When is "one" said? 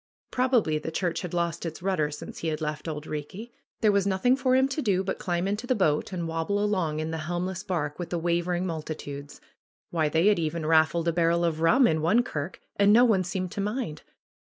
12.01-12.23, 13.05-13.23